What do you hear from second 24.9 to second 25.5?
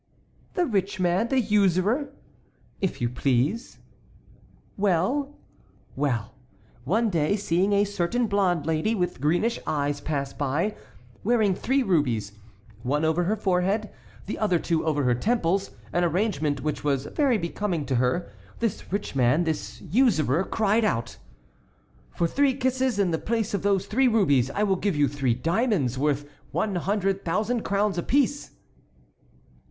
you three